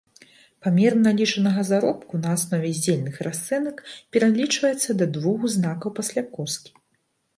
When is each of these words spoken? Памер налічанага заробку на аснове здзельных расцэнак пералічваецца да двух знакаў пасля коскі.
Памер 0.67 0.95
налічанага 1.07 1.61
заробку 1.71 2.21
на 2.23 2.29
аснове 2.37 2.71
здзельных 2.77 3.15
расцэнак 3.27 3.83
пералічваецца 4.17 4.89
да 5.03 5.13
двух 5.19 5.39
знакаў 5.57 5.89
пасля 6.01 6.25
коскі. 6.37 6.69